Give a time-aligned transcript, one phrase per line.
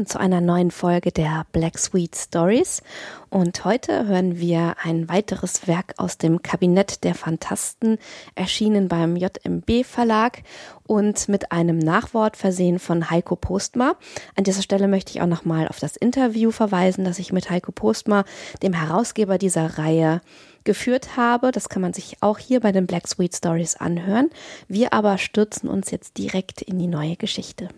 [0.00, 2.82] Willkommen zu einer neuen Folge der Black Sweet Stories.
[3.28, 7.98] Und heute hören wir ein weiteres Werk aus dem Kabinett der Fantasten,
[8.34, 10.42] erschienen beim JMB Verlag
[10.86, 13.94] und mit einem Nachwort versehen von Heiko Postma.
[14.36, 17.70] An dieser Stelle möchte ich auch nochmal auf das Interview verweisen, das ich mit Heiko
[17.70, 18.24] Postma,
[18.62, 20.22] dem Herausgeber dieser Reihe,
[20.64, 21.50] geführt habe.
[21.50, 24.30] Das kann man sich auch hier bei den Black Sweet Stories anhören.
[24.66, 27.68] Wir aber stürzen uns jetzt direkt in die neue Geschichte.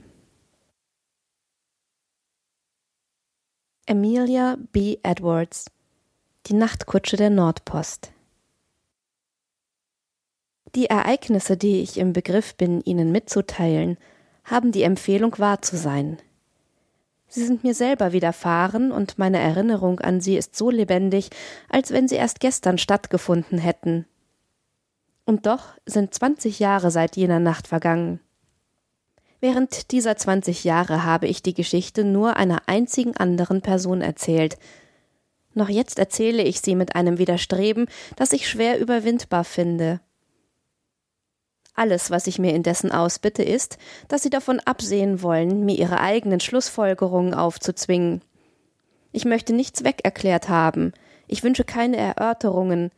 [3.93, 4.97] Amelia B.
[5.03, 5.67] Edwards
[6.47, 8.11] Die Nachtkutsche der Nordpost
[10.75, 13.99] Die Ereignisse, die ich im Begriff bin, Ihnen mitzuteilen,
[14.45, 16.17] haben die Empfehlung wahr zu sein.
[17.29, 21.29] Sie sind mir selber widerfahren, und meine Erinnerung an sie ist so lebendig,
[21.69, 24.06] als wenn sie erst gestern stattgefunden hätten.
[25.27, 28.21] Und doch sind zwanzig Jahre seit jener Nacht vergangen.
[29.43, 34.57] Während dieser 20 Jahre habe ich die Geschichte nur einer einzigen anderen Person erzählt.
[35.53, 40.01] Noch jetzt erzähle ich sie mit einem Widerstreben, das ich schwer überwindbar finde.
[41.75, 46.39] Alles, was ich mir indessen ausbitte, ist, dass Sie davon absehen wollen, mir Ihre eigenen
[46.39, 48.22] Schlussfolgerungen aufzuzwingen.
[49.11, 50.93] Ich möchte nichts wegerklärt haben.
[51.27, 52.93] Ich wünsche keine Erörterungen.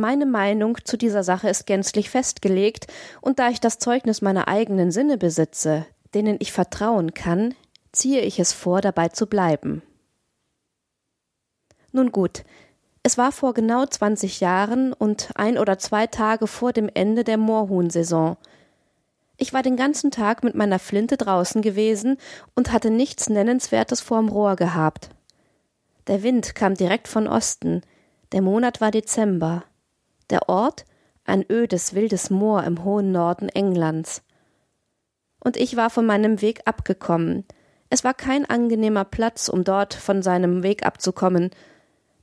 [0.00, 2.86] Meine Meinung zu dieser Sache ist gänzlich festgelegt,
[3.20, 5.84] und da ich das Zeugnis meiner eigenen Sinne besitze,
[6.14, 7.54] denen ich vertrauen kann,
[7.92, 9.82] ziehe ich es vor, dabei zu bleiben.
[11.92, 12.44] Nun gut,
[13.02, 17.36] es war vor genau zwanzig Jahren und ein oder zwei Tage vor dem Ende der
[17.36, 18.38] Moorhuhnsaison.
[19.36, 22.16] Ich war den ganzen Tag mit meiner Flinte draußen gewesen
[22.54, 25.10] und hatte nichts Nennenswertes vorm Rohr gehabt.
[26.06, 27.82] Der Wind kam direkt von Osten,
[28.32, 29.64] der Monat war Dezember.
[30.30, 30.84] Der Ort
[31.24, 34.22] ein ödes, wildes Moor im hohen Norden Englands.
[35.42, 37.44] Und ich war von meinem Weg abgekommen.
[37.88, 41.50] Es war kein angenehmer Platz, um dort von seinem Weg abzukommen,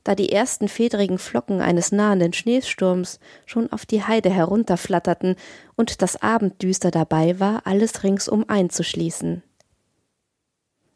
[0.03, 5.35] da die ersten fedrigen Flocken eines nahenden Schneesturms schon auf die Heide herunterflatterten
[5.75, 9.44] und das Abenddüster dabei war, alles ringsum einzuschließen.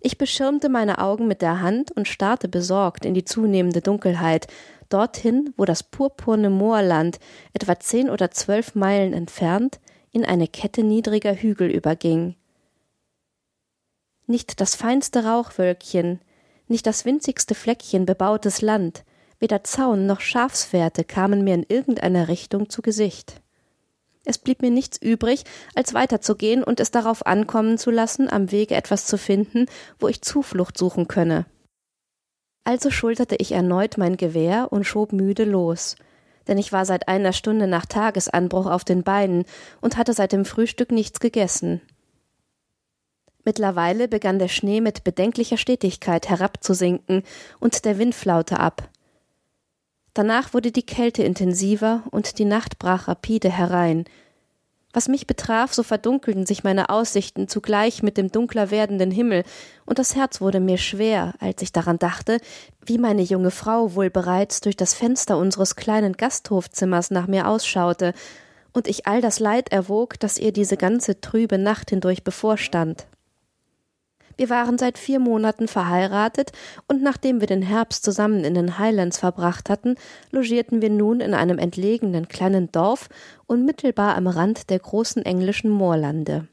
[0.03, 4.47] Ich beschirmte meine Augen mit der Hand und starrte besorgt in die zunehmende Dunkelheit,
[4.89, 7.19] dorthin, wo das purpurne Moorland,
[7.53, 9.79] etwa zehn oder zwölf Meilen entfernt,
[10.11, 12.35] in eine Kette niedriger Hügel überging.
[14.25, 16.19] Nicht das feinste Rauchwölkchen,
[16.67, 19.03] nicht das winzigste Fleckchen bebautes Land,
[19.39, 23.40] weder Zaun noch Schafsfährte kamen mir in irgendeiner Richtung zu Gesicht.
[24.23, 25.43] Es blieb mir nichts übrig,
[25.73, 29.65] als weiterzugehen und es darauf ankommen zu lassen, am Wege etwas zu finden,
[29.99, 31.45] wo ich Zuflucht suchen könne.
[32.63, 35.95] Also schulterte ich erneut mein Gewehr und schob müde los,
[36.47, 39.45] denn ich war seit einer Stunde nach Tagesanbruch auf den Beinen
[39.81, 41.81] und hatte seit dem Frühstück nichts gegessen.
[43.43, 47.23] Mittlerweile begann der Schnee mit bedenklicher Stetigkeit herabzusinken
[47.59, 48.87] und der Wind flaute ab.
[50.13, 54.05] Danach wurde die Kälte intensiver und die Nacht brach rapide herein,
[54.93, 59.43] was mich betraf, so verdunkelten sich meine Aussichten zugleich mit dem dunkler werdenden Himmel,
[59.85, 62.39] und das Herz wurde mir schwer, als ich daran dachte,
[62.85, 68.13] wie meine junge Frau wohl bereits durch das Fenster unseres kleinen Gasthofzimmers nach mir ausschaute,
[68.73, 73.05] und ich all das Leid erwog, das ihr diese ganze trübe Nacht hindurch bevorstand.
[74.41, 76.51] Wir waren seit vier Monaten verheiratet,
[76.87, 79.97] und nachdem wir den Herbst zusammen in den Highlands verbracht hatten,
[80.31, 83.07] logierten wir nun in einem entlegenen kleinen Dorf
[83.45, 86.47] unmittelbar am Rand der großen englischen Moorlande.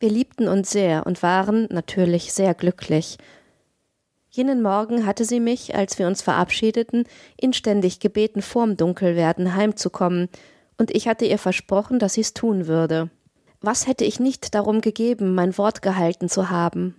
[0.00, 3.18] Wir liebten uns sehr und waren natürlich sehr glücklich.
[4.30, 7.04] Jenen Morgen hatte sie mich, als wir uns verabschiedeten,
[7.38, 10.30] inständig gebeten, vorm Dunkelwerden heimzukommen,
[10.78, 13.10] und ich hatte ihr versprochen, dass sie's tun würde.
[13.60, 16.94] Was hätte ich nicht darum gegeben, mein Wort gehalten zu haben?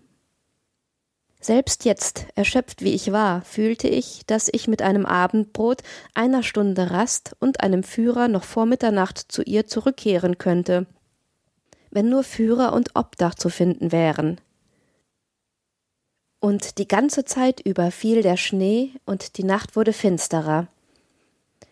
[1.40, 5.84] Selbst jetzt, erschöpft wie ich war, fühlte ich, dass ich mit einem Abendbrot,
[6.16, 10.88] einer Stunde Rast und einem Führer noch vor Mitternacht zu ihr zurückkehren könnte,
[11.92, 14.42] wenn nur Führer und Obdach zu finden wären.
[16.40, 20.68] Und die ganze Zeit über fiel der Schnee und die Nacht wurde finsterer.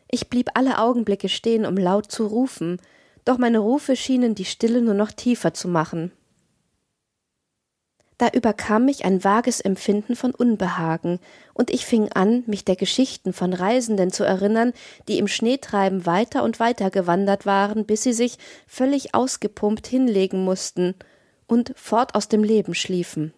[0.10, 2.80] Ich blieb alle Augenblicke stehen, um laut zu rufen,
[3.26, 6.12] doch meine Rufe schienen die Stille nur noch tiefer zu machen.
[8.18, 11.20] Da überkam mich ein vages Empfinden von Unbehagen,
[11.54, 14.72] und ich fing an, mich der Geschichten von Reisenden zu erinnern,
[15.10, 18.38] die im Schneetreiben weiter und weiter gewandert waren, bis sie sich
[18.68, 20.96] völlig ausgepumpt hinlegen mussten
[21.48, 23.34] und fort aus dem Leben schliefen.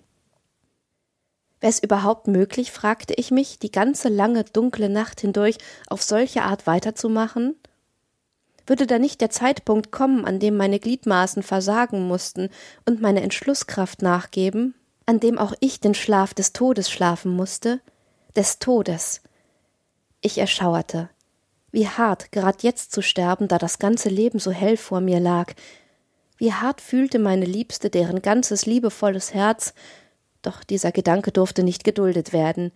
[1.59, 5.57] Wäre es überhaupt möglich, fragte ich mich, die ganze lange dunkle Nacht hindurch
[5.87, 7.55] auf solche Art weiterzumachen?
[8.67, 12.49] Würde da nicht der Zeitpunkt kommen, an dem meine Gliedmaßen versagen mussten
[12.85, 14.75] und meine Entschlusskraft nachgeben?
[15.07, 17.79] an dem auch ich den Schlaf des Todes schlafen musste,
[18.35, 19.21] des Todes.
[20.21, 21.09] Ich erschauerte.
[21.71, 25.53] Wie hart, grad jetzt zu sterben, da das ganze Leben so hell vor mir lag.
[26.37, 29.73] Wie hart fühlte meine Liebste, deren ganzes liebevolles Herz,
[30.41, 32.71] doch dieser Gedanke durfte nicht geduldet werden.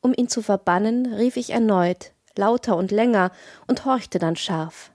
[0.00, 3.30] Um ihn zu verbannen, rief ich erneut, lauter und länger,
[3.66, 4.90] und horchte dann scharf.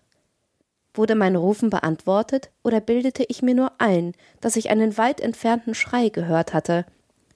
[0.94, 5.74] Wurde mein Rufen beantwortet, oder bildete ich mir nur ein, dass ich einen weit entfernten
[5.74, 6.86] Schrei gehört hatte?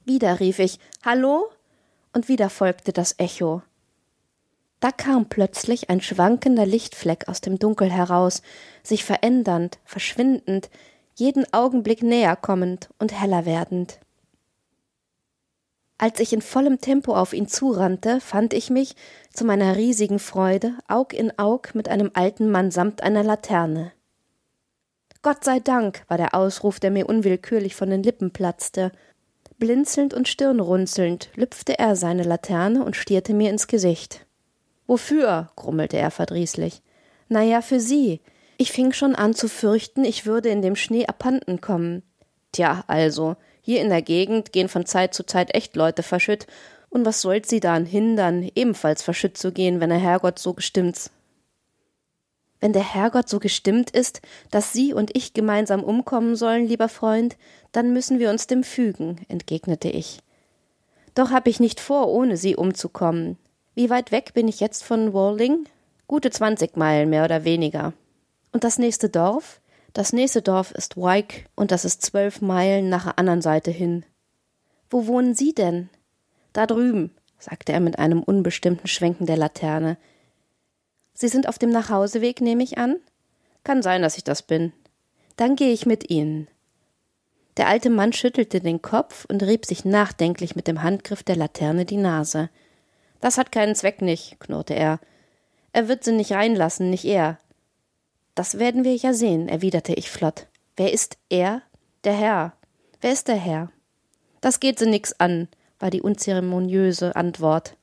[0.04, 1.48] Wieder rief ich Hallo?
[2.12, 3.62] Und wieder folgte das Echo.
[4.80, 8.42] Da kam plötzlich ein schwankender Lichtfleck aus dem Dunkel heraus,
[8.82, 10.70] sich verändernd, verschwindend,
[11.16, 13.98] jeden Augenblick näher kommend und heller werdend.
[15.98, 18.94] Als ich in vollem Tempo auf ihn zurannte, fand ich mich,
[19.32, 23.92] zu meiner riesigen Freude, Aug in Aug mit einem alten Mann samt einer Laterne.
[25.22, 28.92] Gott sei Dank, war der Ausruf, der mir unwillkürlich von den Lippen platzte.
[29.58, 34.24] Blinzelnd und stirnrunzelnd lüpfte er seine Laterne und stierte mir ins Gesicht.
[34.86, 35.50] Wofür?
[35.56, 36.80] grummelte er verdrießlich.
[37.28, 38.20] Na ja, für Sie.
[38.56, 42.04] Ich fing schon an zu fürchten, ich würde in dem Schnee abhanden kommen.
[42.52, 43.36] Tja, also,
[43.68, 46.46] hier in der Gegend gehen von Zeit zu Zeit echt Leute verschütt,
[46.88, 51.10] und was sollt sie daran hindern, ebenfalls verschütt zu gehen, wenn der Herrgott so gestimmt?
[52.60, 57.36] Wenn der Herrgott so gestimmt ist, dass Sie und ich gemeinsam umkommen sollen, lieber Freund,
[57.70, 60.20] dann müssen wir uns dem fügen, entgegnete ich.
[61.14, 63.36] Doch hab ich nicht vor, ohne Sie umzukommen.
[63.74, 65.66] Wie weit weg bin ich jetzt von Walling?
[66.06, 67.92] Gute zwanzig Meilen mehr oder weniger.
[68.50, 69.60] Und das nächste Dorf?
[69.92, 74.04] Das nächste Dorf ist Wyke und das ist zwölf Meilen nach der anderen Seite hin.
[74.90, 75.88] Wo wohnen Sie denn?
[76.52, 79.96] Da drüben, sagte er mit einem unbestimmten Schwenken der Laterne.
[81.14, 82.96] Sie sind auf dem Nachhauseweg, nehme ich an?
[83.64, 84.72] Kann sein, dass ich das bin.
[85.36, 86.48] Dann gehe ich mit Ihnen.
[87.56, 91.84] Der alte Mann schüttelte den Kopf und rieb sich nachdenklich mit dem Handgriff der Laterne
[91.84, 92.50] die Nase.
[93.20, 95.00] Das hat keinen Zweck nicht, knurrte er.
[95.72, 97.38] Er wird sie nicht reinlassen, nicht er.
[98.38, 100.46] Das werden wir ja sehen, erwiderte ich flott.
[100.76, 101.62] Wer ist er?
[102.04, 102.52] Der Herr.
[103.00, 103.72] Wer ist der Herr?
[104.40, 105.48] Das geht sie nix an,
[105.80, 107.76] war die unzeremoniöse Antwort.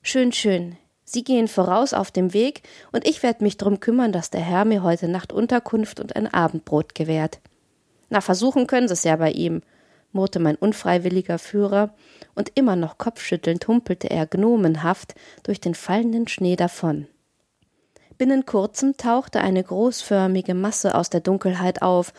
[0.00, 0.78] Schön, schön.
[1.04, 4.64] Sie gehen voraus auf dem Weg, und ich werde mich drum kümmern, dass der Herr
[4.64, 7.40] mir heute Nacht Unterkunft und ein Abendbrot gewährt.
[8.08, 9.60] Na, versuchen können Sie es ja bei ihm,
[10.12, 11.92] murrte mein unfreiwilliger Führer,
[12.34, 17.08] und immer noch kopfschüttelnd humpelte er gnomenhaft durch den fallenden Schnee davon.
[18.18, 22.12] Binnen kurzem tauchte eine großförmige Masse aus der Dunkelheit auf,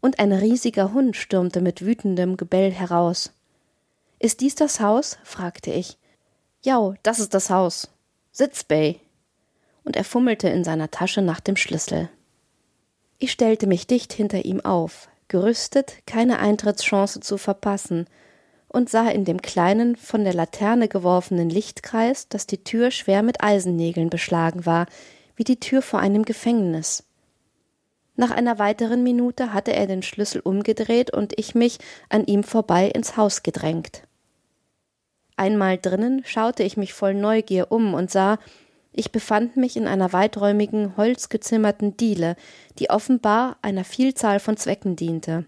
[0.00, 3.32] und ein riesiger Hund stürmte mit wütendem Gebell heraus.
[4.18, 5.18] Ist dies das Haus?
[5.22, 5.96] fragte ich.
[6.64, 7.88] Ja, das ist das Haus.
[8.32, 9.00] Sitz, Bay.
[9.84, 12.08] Und er fummelte in seiner Tasche nach dem Schlüssel.
[13.18, 18.06] Ich stellte mich dicht hinter ihm auf, gerüstet, keine Eintrittschance zu verpassen,
[18.68, 23.42] und sah in dem kleinen, von der Laterne geworfenen Lichtkreis, dass die Tür schwer mit
[23.42, 24.86] Eisennägeln beschlagen war,
[25.42, 27.02] wie die Tür vor einem Gefängnis.
[28.14, 32.86] Nach einer weiteren Minute hatte er den Schlüssel umgedreht und ich mich an ihm vorbei
[32.86, 34.06] ins Haus gedrängt.
[35.36, 38.38] Einmal drinnen schaute ich mich voll Neugier um und sah,
[38.92, 42.36] ich befand mich in einer weiträumigen, holzgezimmerten Diele,
[42.78, 45.44] die offenbar einer Vielzahl von Zwecken diente.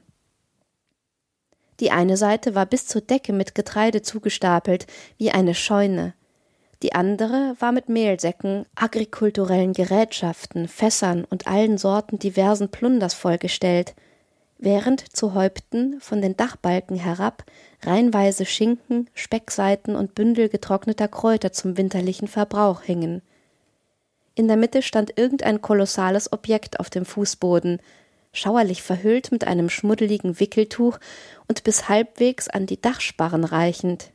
[1.79, 6.15] Die eine Seite war bis zur Decke mit Getreide zugestapelt, wie eine Scheune.
[6.85, 13.95] Die andere war mit Mehlsäcken, agrikulturellen Gerätschaften, Fässern und allen Sorten diversen Plunders vollgestellt,
[14.59, 17.45] während zu Häupten von den Dachbalken herab
[17.85, 23.23] reihenweise Schinken, Speckseiten und Bündel getrockneter Kräuter zum winterlichen Verbrauch hingen.
[24.35, 27.81] In der Mitte stand irgendein kolossales Objekt auf dem Fußboden,
[28.35, 30.99] schauerlich verhüllt mit einem schmuddeligen Wickeltuch
[31.49, 34.11] und bis halbwegs an die Dachsparren reichend.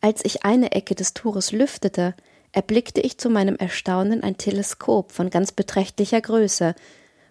[0.00, 2.14] Als ich eine Ecke des Tuches lüftete,
[2.52, 6.74] erblickte ich zu meinem Erstaunen ein Teleskop von ganz beträchtlicher Größe,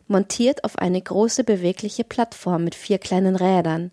[0.07, 3.91] montiert auf eine große bewegliche Plattform mit vier kleinen Rädern.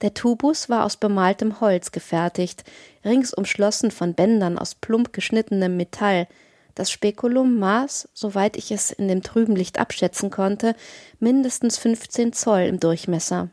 [0.00, 2.64] Der Tubus war aus bemaltem Holz gefertigt,
[3.04, 6.26] rings umschlossen von Bändern aus plump geschnittenem Metall,
[6.74, 10.74] das Spekulum maß, soweit ich es in dem trüben Licht abschätzen konnte,
[11.20, 13.50] mindestens 15 Zoll im Durchmesser.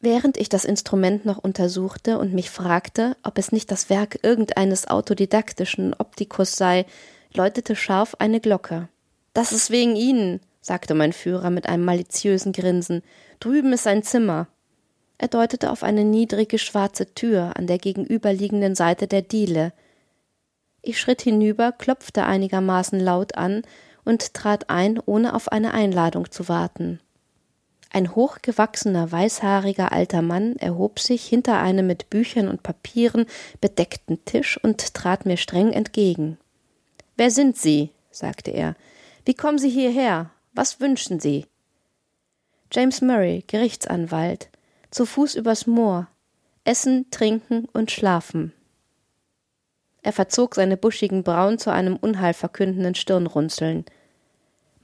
[0.00, 4.88] Während ich das Instrument noch untersuchte und mich fragte, ob es nicht das Werk irgendeines
[4.88, 6.84] autodidaktischen Optikus sei,
[7.32, 8.88] läutete scharf eine Glocke.
[9.32, 13.02] Das ist wegen Ihnen, sagte mein Führer mit einem maliziösen Grinsen.
[13.40, 14.48] Drüben ist sein Zimmer.
[15.18, 19.72] Er deutete auf eine niedrige schwarze Tür an der gegenüberliegenden Seite der Diele.
[20.82, 23.62] Ich schritt hinüber, klopfte einigermaßen laut an
[24.04, 27.00] und trat ein, ohne auf eine Einladung zu warten.
[27.96, 33.24] Ein hochgewachsener, weißhaariger alter Mann erhob sich hinter einem mit Büchern und Papieren
[33.62, 36.36] bedeckten Tisch und trat mir streng entgegen.
[37.16, 37.92] Wer sind Sie?
[38.10, 38.76] sagte er.
[39.24, 40.28] Wie kommen Sie hierher?
[40.52, 41.46] Was wünschen Sie?
[42.70, 44.50] James Murray, Gerichtsanwalt,
[44.90, 46.06] zu Fuß übers Moor,
[46.64, 48.52] essen, trinken und schlafen.
[50.02, 53.86] Er verzog seine buschigen Brauen zu einem unheilverkündenden Stirnrunzeln.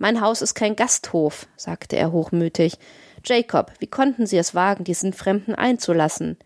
[0.02, 2.76] Mein Haus ist kein Gasthof, sagte er hochmütig.
[3.24, 6.38] Jacob, wie konnten Sie es wagen, diesen Fremden einzulassen?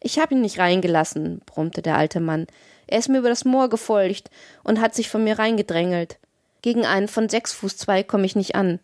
[0.00, 2.48] Ich habe ihn nicht reingelassen, brummte der alte Mann.
[2.88, 4.30] Er ist mir über das Moor gefolgt
[4.64, 6.18] und hat sich von mir reingedrängelt.
[6.60, 8.80] Gegen einen von sechs Fuß zwei komme ich nicht an.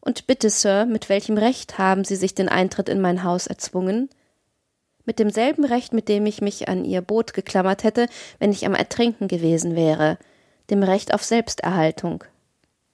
[0.00, 4.10] Und bitte, Sir, mit welchem Recht haben Sie sich den Eintritt in mein Haus erzwungen?
[5.04, 8.08] Mit demselben Recht, mit dem ich mich an Ihr Boot geklammert hätte,
[8.40, 10.18] wenn ich am Ertrinken gewesen wäre,
[10.70, 12.24] dem Recht auf Selbsterhaltung.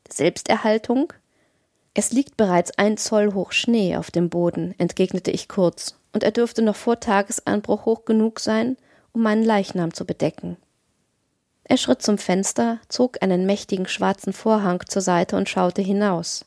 [0.08, 1.12] Selbsterhaltung?
[1.94, 6.30] Es liegt bereits ein Zoll hoch Schnee auf dem Boden, entgegnete ich kurz, und er
[6.30, 8.76] dürfte noch vor Tagesanbruch hoch genug sein,
[9.12, 10.56] um meinen Leichnam zu bedecken.
[11.64, 16.44] Er schritt zum Fenster, zog einen mächtigen schwarzen Vorhang zur Seite und schaute hinaus.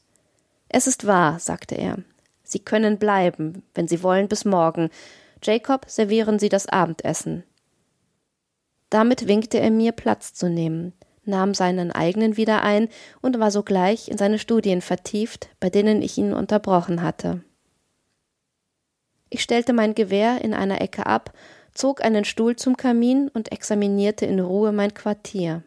[0.70, 2.00] Es ist wahr, sagte er.
[2.44, 4.90] Sie können bleiben, wenn Sie wollen, bis morgen.
[5.42, 7.44] Jacob, servieren Sie das Abendessen.
[8.90, 10.94] Damit winkte er mir, Platz zu nehmen,
[11.28, 12.90] nahm seinen eigenen wieder ein
[13.22, 17.42] und war sogleich in seine Studien vertieft, bei denen ich ihn unterbrochen hatte.
[19.30, 21.34] Ich stellte mein Gewehr in einer Ecke ab,
[21.74, 25.64] zog einen Stuhl zum Kamin und examinierte in Ruhe mein Quartier.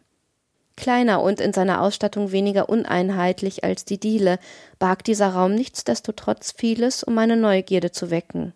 [0.75, 4.39] Kleiner und in seiner Ausstattung weniger uneinheitlich als die Diele,
[4.79, 8.53] barg dieser Raum nichtsdestotrotz vieles, um meine Neugierde zu wecken.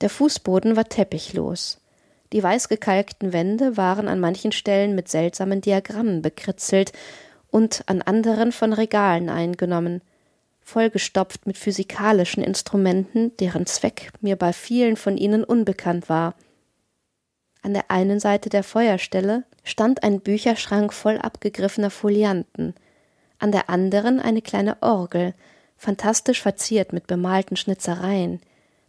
[0.00, 1.83] Der Fußboden war teppichlos.
[2.34, 6.90] Die weißgekalkten Wände waren an manchen Stellen mit seltsamen Diagrammen bekritzelt
[7.52, 10.02] und an anderen von Regalen eingenommen,
[10.60, 16.34] vollgestopft mit physikalischen Instrumenten, deren Zweck mir bei vielen von ihnen unbekannt war.
[17.62, 22.74] An der einen Seite der Feuerstelle stand ein Bücherschrank voll abgegriffener Folianten,
[23.38, 25.34] an der anderen eine kleine Orgel,
[25.76, 28.40] fantastisch verziert mit bemalten Schnitzereien,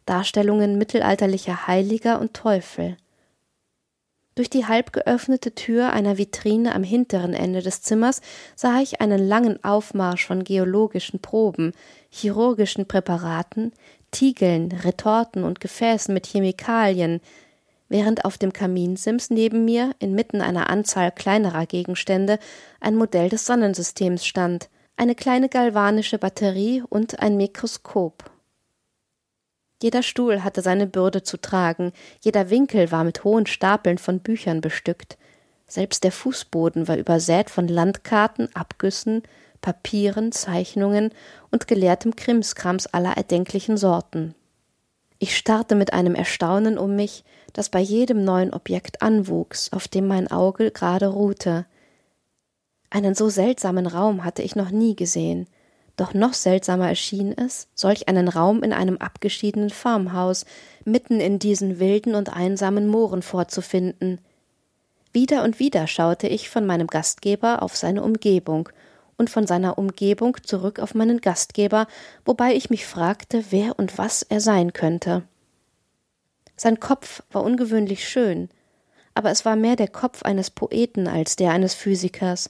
[0.07, 2.97] Darstellungen mittelalterlicher Heiliger und Teufel.
[4.35, 8.19] Durch die halb geöffnete Tür einer Vitrine am hinteren Ende des Zimmers
[8.57, 11.71] sah ich einen langen Aufmarsch von geologischen Proben,
[12.09, 13.71] chirurgischen Präparaten,
[14.11, 17.21] Tiegeln, Retorten und Gefäßen mit Chemikalien,
[17.87, 22.37] während auf dem Kaminsims neben mir inmitten einer Anzahl kleinerer Gegenstände
[22.81, 28.34] ein Modell des Sonnensystems stand, eine kleine galvanische Batterie und ein Mikroskop.
[29.81, 31.91] Jeder Stuhl hatte seine Bürde zu tragen,
[32.21, 35.17] jeder Winkel war mit hohen Stapeln von Büchern bestückt,
[35.67, 39.23] selbst der Fußboden war übersät von Landkarten, Abgüssen,
[39.61, 41.09] Papieren, Zeichnungen
[41.49, 44.35] und gelehrtem Krimskrams aller erdenklichen Sorten.
[45.17, 50.07] Ich starrte mit einem Erstaunen um mich, das bei jedem neuen Objekt anwuchs, auf dem
[50.07, 51.65] mein Auge gerade ruhte.
[52.91, 55.47] Einen so seltsamen Raum hatte ich noch nie gesehen,
[55.95, 60.45] doch noch seltsamer erschien es, solch einen Raum in einem abgeschiedenen Farmhaus,
[60.83, 64.19] mitten in diesen wilden und einsamen Mooren vorzufinden.
[65.13, 68.69] Wieder und wieder schaute ich von meinem Gastgeber auf seine Umgebung
[69.17, 71.87] und von seiner Umgebung zurück auf meinen Gastgeber,
[72.25, 75.23] wobei ich mich fragte, wer und was er sein könnte.
[76.57, 78.49] Sein Kopf war ungewöhnlich schön,
[79.13, 82.49] aber es war mehr der Kopf eines Poeten als der eines Physikers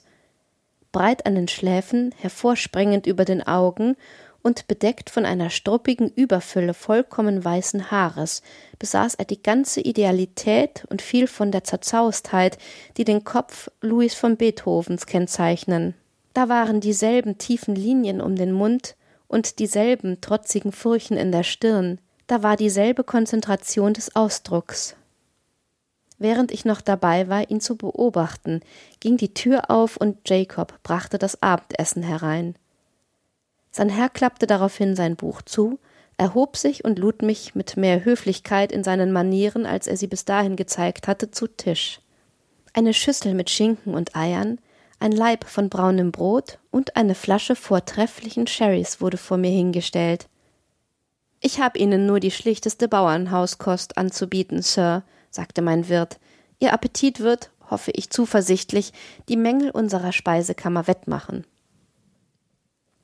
[0.96, 3.96] breit an den Schläfen, hervorspringend über den Augen
[4.40, 8.40] und bedeckt von einer struppigen Überfülle vollkommen weißen Haares,
[8.78, 12.56] besaß er die ganze Idealität und viel von der Zerzaustheit,
[12.96, 15.92] die den Kopf Louis von Beethovens kennzeichnen.
[16.32, 18.96] Da waren dieselben tiefen Linien um den Mund
[19.28, 24.96] und dieselben trotzigen Furchen in der Stirn, da war dieselbe Konzentration des Ausdrucks.
[26.18, 28.60] Während ich noch dabei war, ihn zu beobachten,
[29.00, 32.54] ging die Tür auf und Jacob brachte das Abendessen herein.
[33.70, 35.78] Sein Herr klappte daraufhin sein Buch zu,
[36.16, 40.24] erhob sich und lud mich mit mehr Höflichkeit in seinen Manieren, als er sie bis
[40.24, 42.00] dahin gezeigt hatte, zu Tisch.
[42.72, 44.58] Eine Schüssel mit Schinken und Eiern,
[44.98, 50.26] ein Laib von braunem Brot und eine Flasche vortrefflichen Sherrys wurde vor mir hingestellt.
[51.40, 55.02] Ich habe Ihnen nur die schlichteste Bauernhauskost anzubieten, Sir,
[55.36, 56.18] sagte mein Wirt,
[56.58, 58.92] Ihr Appetit wird, hoffe ich zuversichtlich,
[59.28, 61.46] die Mängel unserer Speisekammer wettmachen.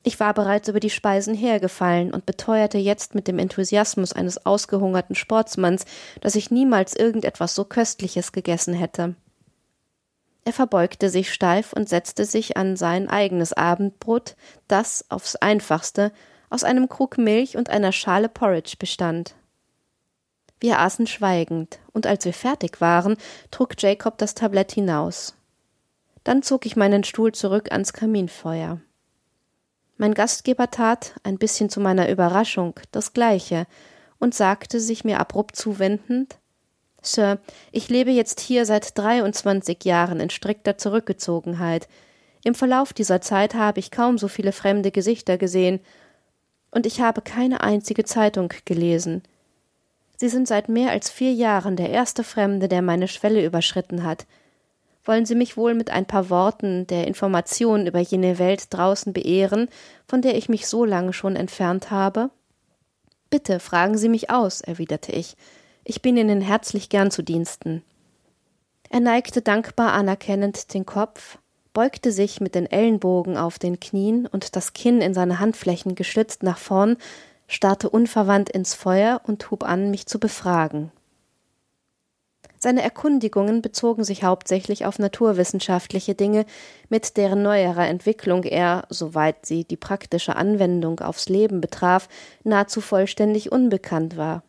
[0.05, 5.15] Ich war bereits über die Speisen hergefallen und beteuerte jetzt mit dem Enthusiasmus eines ausgehungerten
[5.15, 5.85] Sportsmanns,
[6.19, 9.15] dass ich niemals irgendetwas so Köstliches gegessen hätte.
[10.43, 14.35] Er verbeugte sich steif und setzte sich an sein eigenes Abendbrot,
[14.67, 16.11] das aufs einfachste
[16.49, 19.35] aus einem Krug Milch und einer Schale Porridge bestand.
[20.63, 23.17] Wir aßen schweigend, und als wir fertig waren,
[23.51, 25.35] trug Jacob das Tablett hinaus.
[26.23, 28.79] Dann zog ich meinen Stuhl zurück ans Kaminfeuer.
[29.97, 33.67] Mein Gastgeber tat, ein bisschen zu meiner Überraschung, das Gleiche
[34.19, 36.37] und sagte, sich mir abrupt zuwendend
[37.01, 37.39] Sir,
[37.73, 41.89] ich lebe jetzt hier seit 23 Jahren in strikter Zurückgezogenheit.
[42.45, 45.81] Im Verlauf dieser Zeit habe ich kaum so viele fremde Gesichter gesehen,
[46.71, 49.23] und ich habe keine einzige Zeitung gelesen.
[50.23, 54.25] Sie sind seit mehr als vier Jahren der erste Fremde, der meine Schwelle überschritten hat.
[55.03, 59.67] Wollen Sie mich wohl mit ein paar Worten der Information über jene Welt draußen beehren,
[60.07, 62.29] von der ich mich so lange schon entfernt habe?
[63.29, 65.35] Bitte fragen Sie mich aus, erwiderte ich.
[65.83, 67.83] Ich bin Ihnen herzlich gern zu Diensten.
[68.89, 71.37] Er neigte dankbar anerkennend den Kopf,
[71.73, 76.43] beugte sich mit den Ellenbogen auf den Knien und das Kinn in seine Handflächen gestützt
[76.43, 76.95] nach vorn,
[77.53, 80.91] starrte unverwandt ins Feuer und hub an, mich zu befragen.
[82.57, 86.45] Seine Erkundigungen bezogen sich hauptsächlich auf naturwissenschaftliche Dinge,
[86.87, 92.07] mit deren neuerer Entwicklung er, soweit sie die praktische Anwendung aufs Leben betraf,
[92.45, 94.43] nahezu vollständig unbekannt war.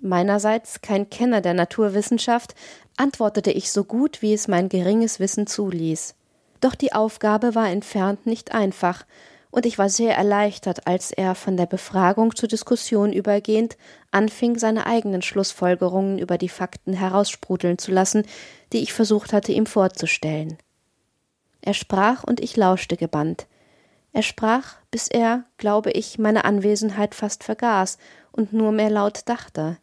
[0.00, 2.54] Meinerseits kein Kenner der Naturwissenschaft,
[2.96, 6.14] antwortete ich so gut, wie es mein geringes Wissen zuließ.
[6.62, 9.04] Doch die Aufgabe war entfernt nicht einfach,
[9.52, 13.76] und ich war sehr erleichtert, als er von der Befragung zur Diskussion übergehend
[14.10, 18.24] anfing, seine eigenen Schlussfolgerungen über die Fakten heraussprudeln zu lassen,
[18.72, 20.56] die ich versucht hatte, ihm vorzustellen.
[21.60, 23.46] Er sprach und ich lauschte gebannt.
[24.14, 27.98] Er sprach, bis er, glaube ich, meine Anwesenheit fast vergaß
[28.32, 29.76] und nur mehr laut dachte.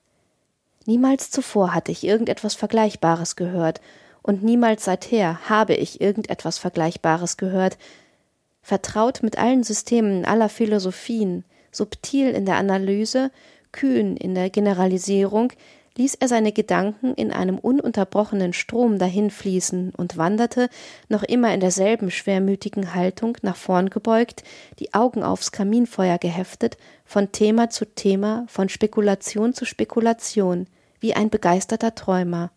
[0.87, 3.81] Niemals zuvor hatte ich irgendetwas Vergleichbares gehört,
[4.21, 7.77] und niemals seither habe ich irgendetwas Vergleichbares gehört,
[8.61, 13.31] vertraut mit allen Systemen aller Philosophien, subtil in der Analyse,
[13.71, 15.53] kühn in der Generalisierung,
[15.97, 20.69] ließ er seine Gedanken in einem ununterbrochenen Strom dahinfließen und wanderte,
[21.09, 24.43] noch immer in derselben schwermütigen Haltung, nach vorn gebeugt,
[24.79, 30.67] die Augen aufs Kaminfeuer geheftet, von Thema zu Thema, von Spekulation zu Spekulation,
[31.01, 32.51] wie ein begeisterter Träumer.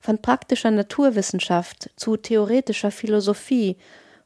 [0.00, 3.76] Von praktischer Naturwissenschaft zu theoretischer Philosophie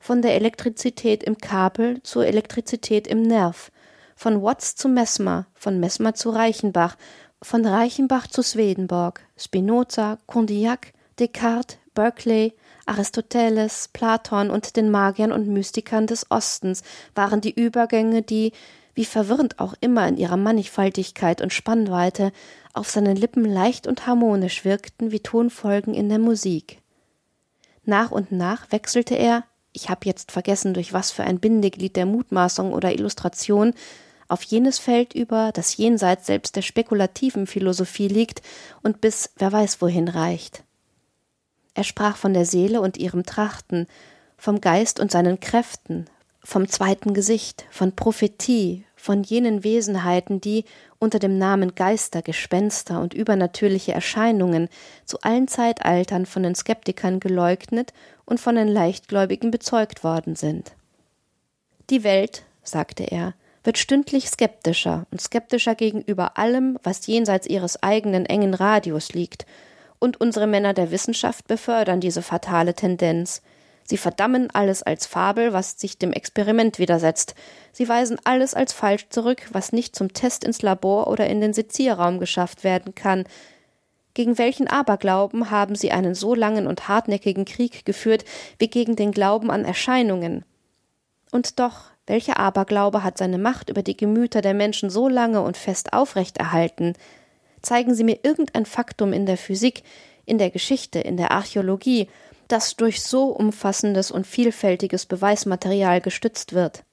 [0.01, 3.71] von der Elektrizität im Kabel zur Elektrizität im Nerv,
[4.17, 6.97] von Watts zu Mesmer, von Mesmer zu Reichenbach,
[7.43, 12.55] von Reichenbach zu Swedenborg, Spinoza, Condillac, Descartes, Berkeley,
[12.87, 16.83] Aristoteles, Platon und den Magiern und Mystikern des Ostens
[17.15, 18.53] waren die Übergänge, die,
[18.95, 22.33] wie verwirrend auch immer in ihrer Mannigfaltigkeit und Spannweite,
[22.73, 26.81] auf seinen Lippen leicht und harmonisch wirkten wie Tonfolgen in der Musik.
[27.85, 32.07] Nach und nach wechselte er, ich habe jetzt vergessen, durch was für ein Bindeglied der
[32.07, 33.75] Mutmaßung oder Illustration,
[34.29, 38.43] auf jenes Feld über, das jenseits selbst der spekulativen Philosophie liegt
[38.83, 40.63] und bis wer weiß wohin reicht.
[41.75, 43.87] Er sprach von der Seele und ihrem Trachten,
[44.37, 46.07] vom Geist und seinen Kräften,
[46.43, 50.65] vom zweiten Gesicht, von Prophetie, von jenen Wesenheiten, die
[50.99, 54.69] unter dem Namen Geister, Gespenster und übernatürliche Erscheinungen
[55.07, 57.93] zu allen Zeitaltern von den Skeptikern geleugnet
[58.27, 60.73] und von den Leichtgläubigen bezeugt worden sind.
[61.89, 63.35] Die Welt, sagte er,
[63.65, 69.47] wird stündlich skeptischer und skeptischer gegenüber allem, was jenseits ihres eigenen engen Radius liegt,
[69.99, 73.43] und unsere Männer der Wissenschaft befördern diese fatale Tendenz,
[73.91, 77.35] Sie verdammen alles als Fabel, was sich dem Experiment widersetzt.
[77.73, 81.53] Sie weisen alles als falsch zurück, was nicht zum Test ins Labor oder in den
[81.53, 83.25] Sezierraum geschafft werden kann.
[84.15, 88.25] Gegen welchen Aberglauben haben sie einen so langen und hartnäckigen Krieg geführt
[88.61, 90.45] wie gegen den Glauben an Erscheinungen?
[91.33, 95.57] Und doch, welcher Aberglaube hat seine Macht über die Gemüter der Menschen so lange und
[95.57, 96.93] fest aufrechterhalten?
[97.61, 99.83] Zeigen Sie mir irgendein Faktum in der Physik,
[100.27, 102.07] in der Geschichte, in der Archäologie,
[102.53, 106.85] das durch so umfassendes und vielfältiges Beweismaterial gestützt wird.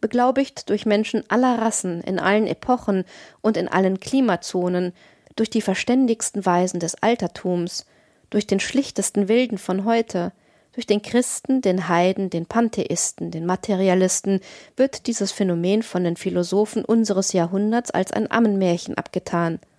[0.00, 3.04] Beglaubigt durch Menschen aller Rassen, in allen Epochen
[3.40, 4.92] und in allen Klimazonen,
[5.36, 7.86] durch die verständigsten Weisen des Altertums,
[8.30, 10.32] durch den schlichtesten Wilden von heute,
[10.72, 14.40] durch den Christen, den Heiden, den Pantheisten, den Materialisten
[14.76, 19.60] wird dieses Phänomen von den Philosophen unseres Jahrhunderts als ein Ammenmärchen abgetan–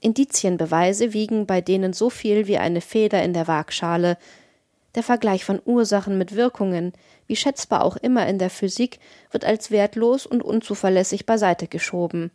[0.00, 4.16] Indizienbeweise wiegen bei denen so viel wie eine Feder in der Waagschale.
[4.94, 6.92] Der Vergleich von Ursachen mit Wirkungen,
[7.26, 12.30] wie schätzbar auch immer in der Physik, wird als wertlos und unzuverlässig beiseite geschoben.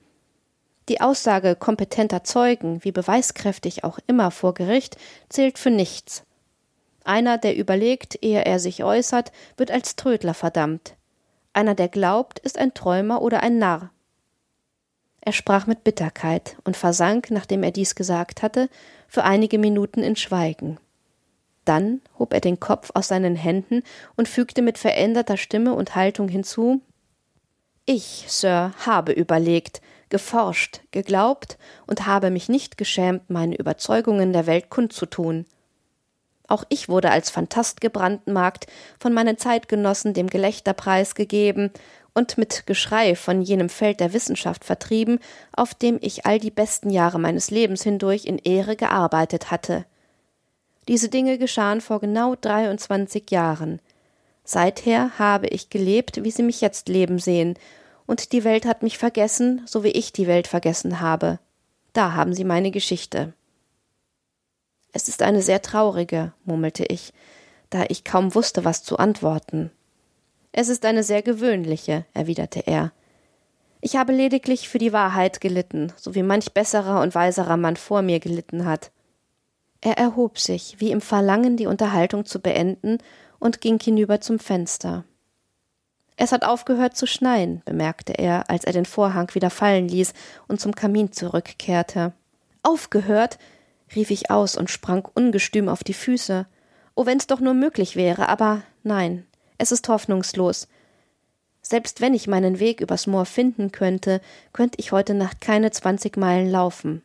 [0.89, 4.97] Die Aussage kompetenter Zeugen, wie beweiskräftig auch immer vor Gericht,
[5.29, 6.23] zählt für nichts.
[7.05, 10.95] Einer, der überlegt, ehe er sich äußert, wird als Trödler verdammt.
[11.53, 13.91] Einer, der glaubt, ist ein Träumer oder ein Narr.
[15.25, 18.69] Er sprach mit Bitterkeit und versank, nachdem er dies gesagt hatte,
[19.07, 20.77] für einige Minuten in Schweigen.
[21.63, 23.83] Dann hob er den Kopf aus seinen Händen
[24.17, 26.81] und fügte mit veränderter Stimme und Haltung hinzu
[27.85, 31.57] Ich, Sir, habe überlegt, geforscht, geglaubt
[31.87, 35.45] und habe mich nicht geschämt, meine Überzeugungen der Welt kundzutun.
[36.49, 38.67] Auch ich wurde als Phantast gebrandmarkt,
[38.99, 41.71] von meinen Zeitgenossen dem Gelächter preisgegeben
[42.13, 45.19] und mit Geschrei von jenem Feld der Wissenschaft vertrieben,
[45.51, 49.85] auf dem ich all die besten Jahre meines Lebens hindurch in Ehre gearbeitet hatte.
[50.87, 53.79] Diese Dinge geschahen vor genau 23 Jahren.
[54.43, 57.57] Seither habe ich gelebt, wie Sie mich jetzt leben sehen,
[58.05, 61.39] und die Welt hat mich vergessen, so wie ich die Welt vergessen habe.
[61.93, 63.33] Da haben Sie meine Geschichte.
[64.91, 67.13] Es ist eine sehr traurige, murmelte ich,
[67.69, 69.71] da ich kaum wusste, was zu antworten.
[70.55, 72.91] Es ist eine sehr gewöhnliche, erwiderte er.
[73.81, 78.03] Ich habe lediglich für die Wahrheit gelitten, so wie manch besserer und weiserer Mann vor
[78.03, 78.91] mir gelitten hat.
[79.81, 82.99] Er erhob sich, wie im Verlangen, die Unterhaltung zu beenden,
[83.39, 85.03] und ging hinüber zum Fenster.
[86.15, 90.13] Es hat aufgehört zu schneien, bemerkte er, als er den Vorhang wieder fallen ließ
[90.47, 92.13] und zum Kamin zurückkehrte.
[92.61, 93.39] Aufgehört?
[93.95, 96.45] rief ich aus und sprang ungestüm auf die Füße.
[96.95, 99.25] Oh, wenn's doch nur möglich wäre, aber nein,
[99.57, 100.67] es ist hoffnungslos.
[101.61, 106.17] Selbst wenn ich meinen Weg übers Moor finden könnte, könnte ich heute Nacht keine zwanzig
[106.17, 107.01] Meilen laufen.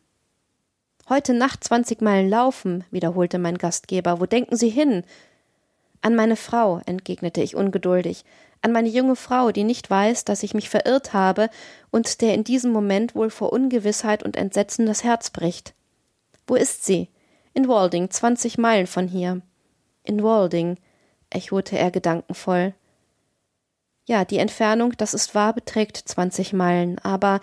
[1.07, 4.19] Heute Nacht zwanzig Meilen laufen, wiederholte mein Gastgeber.
[4.19, 5.03] Wo denken Sie hin?
[6.01, 8.25] An meine Frau, entgegnete ich ungeduldig,
[8.61, 11.49] an meine junge Frau, die nicht weiß, dass ich mich verirrt habe
[11.91, 15.73] und der in diesem Moment wohl vor Ungewissheit und Entsetzen das Herz bricht.
[16.45, 17.07] Wo ist sie?
[17.53, 19.41] In Walding, zwanzig Meilen von hier.
[20.03, 20.77] In Walding,
[21.29, 22.73] echote er gedankenvoll.
[24.07, 27.39] Ja, die Entfernung, das ist wahr, beträgt zwanzig Meilen, aber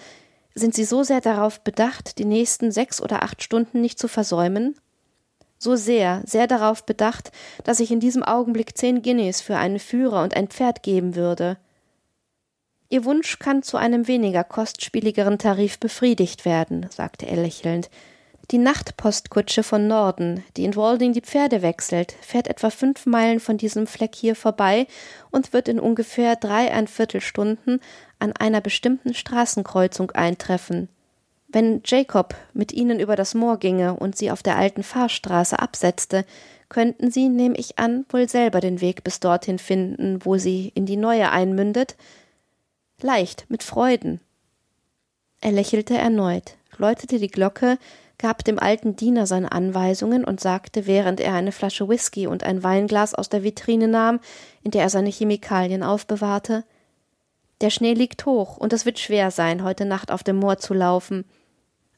[0.55, 4.75] sind Sie so sehr darauf bedacht, die nächsten sechs oder acht Stunden nicht zu versäumen?
[5.59, 7.31] So sehr, sehr darauf bedacht,
[7.65, 11.57] dass ich in diesem Augenblick zehn Guineas für einen Führer und ein Pferd geben würde.
[12.89, 17.91] Ihr Wunsch kann zu einem weniger kostspieligeren Tarif befriedigt werden, sagte er lächelnd.
[18.53, 23.59] Die Nachtpostkutsche von Norden, die in Walding die Pferde wechselt, fährt etwa fünf Meilen von
[23.59, 24.87] diesem Fleck hier vorbei
[25.33, 27.81] und wird in ungefähr dreieinviertel Stunden
[28.21, 30.89] an einer bestimmten Straßenkreuzung eintreffen.
[31.49, 36.25] Wenn Jacob mit ihnen über das Moor ginge und sie auf der alten Fahrstraße absetzte,
[36.69, 40.87] könnten sie, nehme ich an, wohl selber den Weg bis dorthin finden, wo sie in
[40.87, 41.97] die neue einmündet.
[43.01, 44.21] Leicht, mit Freuden.
[45.41, 47.79] Er lächelte erneut, läutete die Glocke,
[48.19, 52.63] gab dem alten Diener seine Anweisungen und sagte, während er eine Flasche Whisky und ein
[52.63, 54.21] Weinglas aus der Vitrine nahm,
[54.63, 56.65] in der er seine Chemikalien aufbewahrte
[57.61, 60.73] Der Schnee liegt hoch, und es wird schwer sein, heute Nacht auf dem Moor zu
[60.75, 61.25] laufen.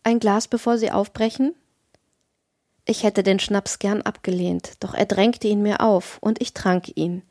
[0.02, 1.54] Ein Glas, bevor Sie aufbrechen?
[2.84, 6.96] Ich hätte den Schnaps gern abgelehnt, doch er drängte ihn mir auf, und ich trank
[6.96, 7.22] ihn.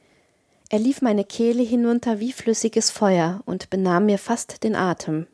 [0.69, 5.27] Er lief meine Kehle hinunter wie flüssiges Feuer und benahm mir fast den Atem.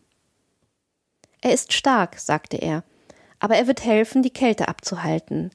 [1.42, 2.84] Er ist stark, sagte er,
[3.44, 5.52] aber er wird helfen, die Kälte abzuhalten.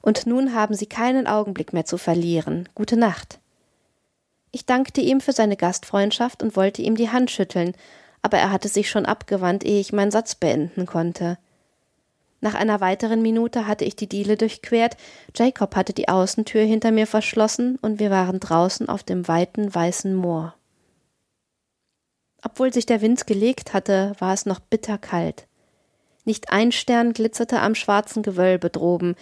[0.00, 2.66] Und nun haben Sie keinen Augenblick mehr zu verlieren.
[2.74, 3.40] Gute Nacht.
[4.52, 7.74] Ich dankte ihm für seine Gastfreundschaft und wollte ihm die Hand schütteln,
[8.22, 11.36] aber er hatte sich schon abgewandt, ehe ich meinen Satz beenden konnte.
[12.40, 14.96] Nach einer weiteren Minute hatte ich die Diele durchquert,
[15.34, 20.14] Jacob hatte die Außentür hinter mir verschlossen und wir waren draußen auf dem weiten weißen
[20.14, 20.54] Moor.
[22.42, 25.46] Obwohl sich der Wind gelegt hatte, war es noch bitterkalt.
[26.26, 29.14] Nicht ein Stern glitzerte am schwarzen Gewölbe droben,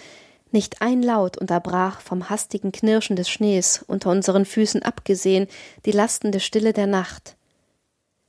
[0.51, 5.47] nicht ein Laut unterbrach vom hastigen Knirschen des Schnees unter unseren Füßen abgesehen
[5.85, 7.37] die lastende Stille der Nacht.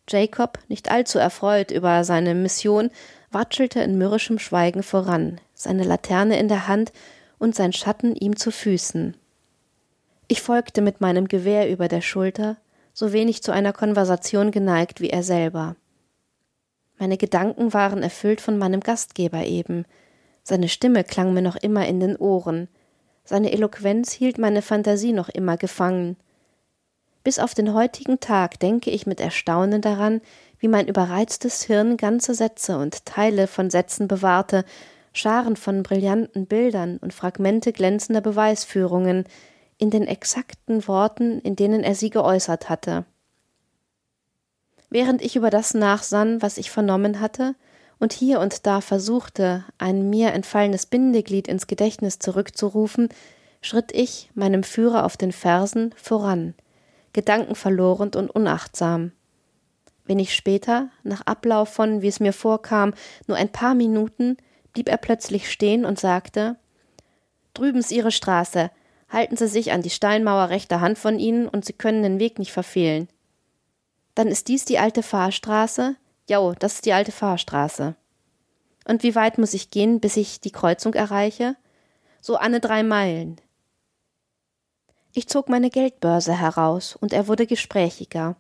[0.10, 2.92] Jacob, nicht allzu erfreut über seine Mission,
[3.32, 6.92] watschelte in mürrischem Schweigen voran, seine Laterne in der Hand
[7.40, 9.16] und sein Schatten ihm zu Füßen.
[10.28, 12.58] Ich folgte mit meinem Gewehr über der Schulter,
[12.94, 15.76] so wenig zu einer Konversation geneigt wie er selber.
[16.98, 19.86] Meine Gedanken waren erfüllt von meinem Gastgeber eben.
[20.44, 22.68] Seine Stimme klang mir noch immer in den Ohren.
[23.24, 26.16] Seine Eloquenz hielt meine Fantasie noch immer gefangen.
[27.24, 30.22] Bis auf den heutigen Tag denke ich mit Erstaunen daran,
[30.60, 34.64] wie mein überreiztes Hirn ganze Sätze und Teile von Sätzen bewahrte,
[35.12, 39.24] Scharen von brillanten Bildern und Fragmente glänzender Beweisführungen
[39.78, 43.06] in den exakten Worten, in denen er sie geäußert hatte.
[44.96, 47.56] Während ich über das nachsann, was ich vernommen hatte,
[48.00, 53.10] und hier und da versuchte, ein mir entfallenes Bindeglied ins Gedächtnis zurückzurufen,
[53.60, 56.54] schritt ich, meinem Führer auf den Fersen, voran,
[57.12, 59.12] gedankenverloren und unachtsam.
[60.06, 62.94] Wenig später, nach Ablauf von, wie es mir vorkam,
[63.28, 64.38] nur ein paar Minuten,
[64.72, 66.56] blieb er plötzlich stehen und sagte
[67.54, 68.72] Drüben ist Ihre Straße.
[69.10, 72.40] Halten Sie sich an die Steinmauer rechter Hand von Ihnen und Sie können den Weg
[72.40, 73.10] nicht verfehlen.
[74.16, 75.98] Dann ist dies die alte Fahrstraße?
[76.30, 77.96] Jo, das ist die alte Fahrstraße.
[78.88, 81.56] Und wie weit muss ich gehen, bis ich die Kreuzung erreiche?
[82.22, 83.42] So anne drei Meilen.
[85.12, 88.36] Ich zog meine Geldbörse heraus, und er wurde gesprächiger.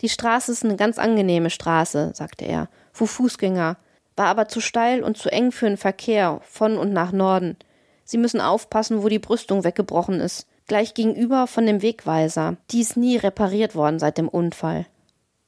[0.00, 3.76] Die Straße ist eine ganz angenehme Straße, sagte er, für Fußgänger,
[4.16, 7.56] war aber zu steil und zu eng für den Verkehr von und nach Norden.
[8.04, 12.56] Sie müssen aufpassen, wo die Brüstung weggebrochen ist, gleich gegenüber von dem Wegweiser.
[12.70, 14.86] Die ist nie repariert worden seit dem Unfall.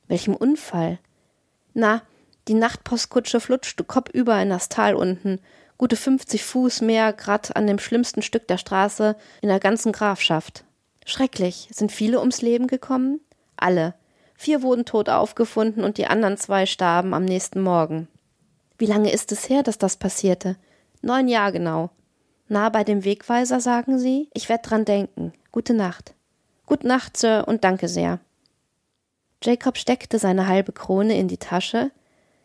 [0.09, 0.99] Welchem Unfall?
[1.75, 2.03] Na,
[2.49, 5.41] die Nachtpostkutsche flutschte kopfüber in das Tal unten,
[5.79, 10.65] gute fünfzig Fuß mehr grad an dem schlimmsten Stück der Straße in der ganzen Grafschaft.
[11.05, 11.69] Schrecklich.
[11.73, 13.21] Sind viele ums Leben gekommen?
[13.57, 13.95] Alle.
[14.37, 18.09] Vier wurden tot aufgefunden und die anderen zwei starben am nächsten Morgen.
[18.79, 20.57] Wie lange ist es her, dass das passierte?
[21.03, 21.91] Neun Jahre genau.
[22.49, 24.29] Na, bei dem Wegweiser sagen Sie?
[24.33, 25.33] Ich werd dran denken.
[25.51, 26.15] Gute Nacht.
[26.65, 28.21] Gute Nacht, Sir, und danke sehr.
[29.43, 31.91] Jacob steckte seine halbe Krone in die Tasche,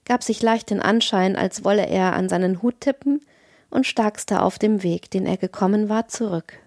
[0.05, 3.21] gab sich leicht den Anschein, als wolle er an seinen Hut tippen
[3.69, 6.59] und starkste auf dem Weg, den er gekommen war, zurück.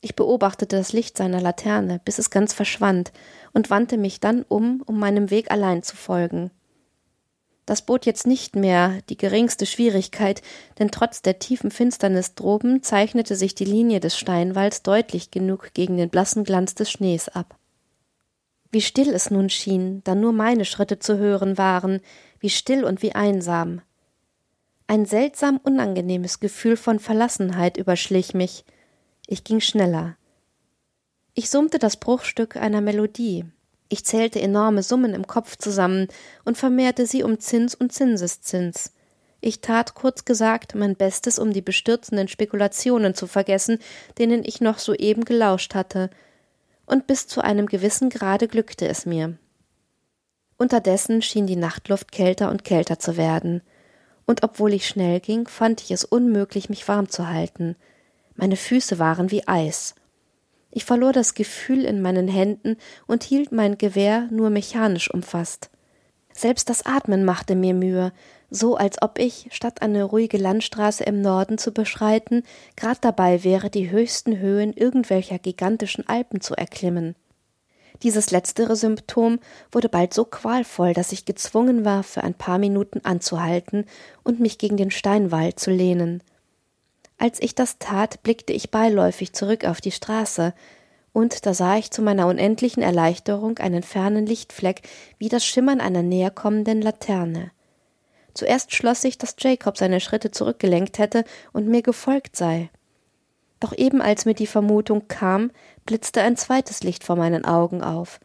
[0.00, 3.12] Ich beobachtete das Licht seiner Laterne, bis es ganz verschwand,
[3.52, 6.50] und wandte mich dann um, um meinem Weg allein zu folgen.
[7.66, 10.42] Das bot jetzt nicht mehr die geringste Schwierigkeit,
[10.78, 15.96] denn trotz der tiefen Finsternis droben zeichnete sich die Linie des Steinwalls deutlich genug gegen
[15.96, 17.56] den blassen Glanz des Schnees ab.
[18.72, 22.00] Wie still es nun schien, da nur meine Schritte zu hören waren,
[22.38, 23.82] wie still und wie einsam.
[24.86, 28.64] Ein seltsam unangenehmes Gefühl von Verlassenheit überschlich mich.
[29.26, 30.16] Ich ging schneller.
[31.34, 33.44] Ich summte das Bruchstück einer Melodie.
[33.92, 36.06] Ich zählte enorme Summen im Kopf zusammen
[36.44, 38.92] und vermehrte sie um Zins und Zinseszins.
[39.40, 43.80] Ich tat, kurz gesagt, mein Bestes, um die bestürzenden Spekulationen zu vergessen,
[44.16, 46.08] denen ich noch soeben gelauscht hatte,
[46.86, 49.36] und bis zu einem gewissen Grade glückte es mir.
[50.56, 53.60] Unterdessen schien die Nachtluft kälter und kälter zu werden,
[54.24, 57.74] und obwohl ich schnell ging, fand ich es unmöglich, mich warm zu halten.
[58.36, 59.96] Meine Füße waren wie Eis.
[60.70, 65.70] Ich verlor das Gefühl in meinen Händen und hielt mein Gewehr nur mechanisch umfasst.
[66.32, 68.12] Selbst das Atmen machte mir Mühe,
[68.50, 72.42] so als ob ich, statt eine ruhige Landstraße im Norden zu beschreiten,
[72.76, 77.14] grad dabei wäre, die höchsten Höhen irgendwelcher gigantischen Alpen zu erklimmen.
[78.02, 83.00] Dieses letztere Symptom wurde bald so qualvoll, dass ich gezwungen war, für ein paar Minuten
[83.04, 83.84] anzuhalten
[84.24, 86.22] und mich gegen den Steinwall zu lehnen.
[87.20, 90.54] Als ich das tat, blickte ich beiläufig zurück auf die Straße,
[91.12, 94.80] und da sah ich zu meiner unendlichen Erleichterung einen fernen Lichtfleck
[95.18, 97.50] wie das Schimmern einer näherkommenden Laterne.
[98.32, 102.70] Zuerst schloss ich, dass Jacob seine Schritte zurückgelenkt hätte und mir gefolgt sei.
[103.58, 105.50] Doch eben als mir die Vermutung kam,
[105.84, 108.18] blitzte ein zweites Licht vor meinen Augen auf,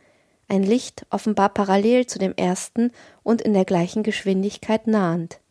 [0.47, 5.41] ein Licht offenbar parallel zu dem ersten und in der gleichen Geschwindigkeit nahend.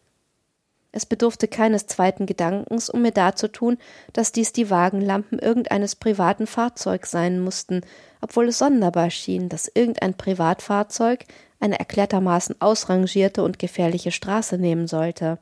[0.96, 3.78] Es bedurfte keines zweiten Gedankens, um mir darzutun,
[4.12, 7.80] dass dies die Wagenlampen irgendeines privaten Fahrzeugs sein mussten,
[8.20, 11.24] obwohl es sonderbar schien, dass irgendein Privatfahrzeug
[11.58, 15.40] eine erklärtermaßen ausrangierte und gefährliche Straße nehmen sollte.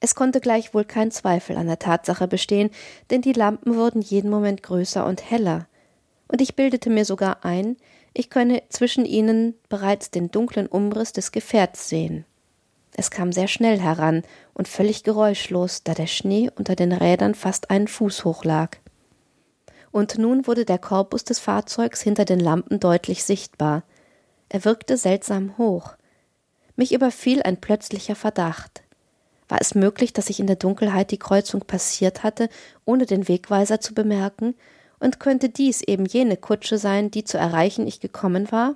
[0.00, 2.70] Es konnte gleichwohl kein Zweifel an der Tatsache bestehen,
[3.10, 5.66] denn die Lampen wurden jeden Moment größer und heller,
[6.26, 7.76] und ich bildete mir sogar ein,
[8.14, 12.24] ich könne zwischen ihnen bereits den dunklen Umriss des Gefährts sehen.
[12.98, 17.70] Es kam sehr schnell heran und völlig geräuschlos, da der Schnee unter den Rädern fast
[17.70, 18.76] einen Fuß hoch lag.
[19.92, 23.84] Und nun wurde der Korpus des Fahrzeugs hinter den Lampen deutlich sichtbar.
[24.48, 25.92] Er wirkte seltsam hoch.
[26.74, 28.82] Mich überfiel ein plötzlicher Verdacht.
[29.48, 32.48] War es möglich, dass ich in der Dunkelheit die Kreuzung passiert hatte,
[32.84, 34.56] ohne den Wegweiser zu bemerken,
[34.98, 38.74] und könnte dies eben jene Kutsche sein, die zu erreichen ich gekommen war?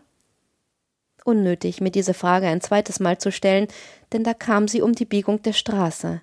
[1.24, 3.68] Unnötig, mir diese Frage ein zweites Mal zu stellen,
[4.12, 6.20] denn da kam sie um die Biegung der Straße.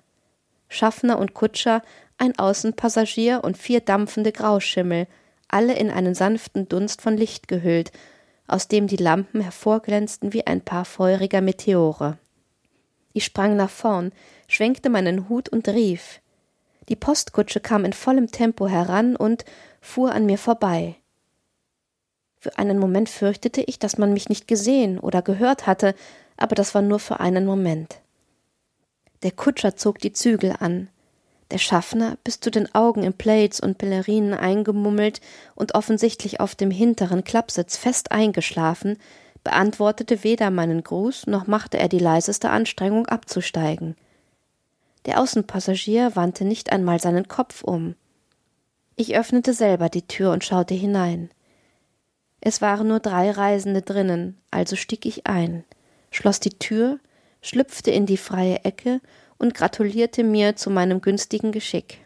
[0.68, 1.82] Schaffner und Kutscher,
[2.18, 5.06] ein Außenpassagier und vier dampfende Grauschimmel,
[5.48, 7.92] alle in einen sanften Dunst von Licht gehüllt,
[8.46, 12.18] aus dem die Lampen hervorglänzten wie ein paar feuriger Meteore.
[13.12, 14.12] Ich sprang nach vorn,
[14.48, 16.20] schwenkte meinen Hut und rief.
[16.88, 19.44] Die Postkutsche kam in vollem Tempo heran und
[19.80, 20.96] fuhr an mir vorbei.
[22.40, 25.94] Für einen Moment fürchtete ich, dass man mich nicht gesehen oder gehört hatte,
[26.38, 28.00] aber das war nur für einen Moment.
[29.22, 30.88] Der Kutscher zog die Zügel an.
[31.50, 35.20] Der Schaffner, bis zu den Augen in Plates und Pellerinen eingemummelt
[35.54, 38.96] und offensichtlich auf dem hinteren Klappsitz fest eingeschlafen,
[39.44, 43.96] beantwortete weder meinen Gruß noch machte er die leiseste Anstrengung abzusteigen.
[45.04, 47.96] Der Außenpassagier wandte nicht einmal seinen Kopf um.
[48.96, 51.30] Ich öffnete selber die Tür und schaute hinein.
[52.40, 55.64] Es waren nur drei Reisende drinnen, also stieg ich ein,
[56.10, 56.98] schloss die Tür,
[57.42, 59.00] schlüpfte in die freie Ecke
[59.38, 61.98] und gratulierte mir zu meinem günstigen Geschick.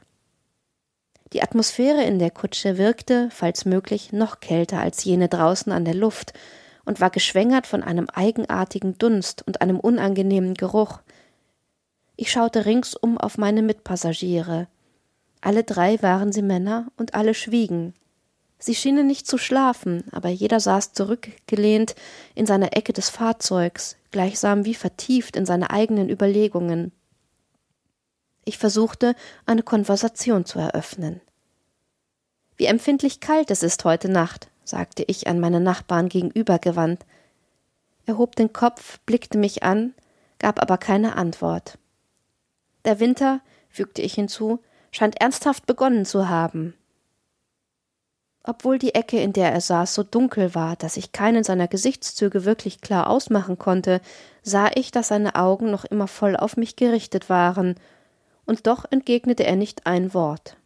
[1.33, 5.94] Die Atmosphäre in der Kutsche wirkte, falls möglich, noch kälter als jene draußen an der
[5.94, 6.33] Luft
[6.85, 11.01] und war geschwängert von einem eigenartigen Dunst und einem unangenehmen Geruch.
[12.16, 14.68] Ich schaute ringsum auf meine Mitpassagiere.
[15.40, 17.94] Alle drei waren sie Männer und alle schwiegen.
[18.59, 21.95] Sie schienen nicht zu schlafen, aber jeder saß zurückgelehnt
[22.35, 26.93] in seiner Ecke des Fahrzeugs, gleichsam wie vertieft in seine eigenen Überlegungen.
[28.45, 29.14] Ich versuchte,
[29.47, 31.21] eine Konversation zu eröffnen.
[32.57, 37.05] Wie empfindlich kalt es ist heute Nacht, sagte ich an meine Nachbarn gegenübergewandt.
[38.07, 39.95] Er hob den Kopf, blickte mich an,
[40.38, 41.79] gab aber keine Antwort.
[42.85, 44.61] Der Winter, fügte ich hinzu,
[44.93, 46.75] scheint ernsthaft begonnen zu haben.
[48.46, 52.44] Obwohl die Ecke, in der er saß, so dunkel war, dass ich keinen seiner Gesichtszüge
[52.44, 54.02] wirklich klar ausmachen konnte,
[54.42, 57.74] sah ich, dass seine Augen noch immer voll auf mich gerichtet waren,
[58.44, 60.59] und doch entgegnete er nicht ein Wort.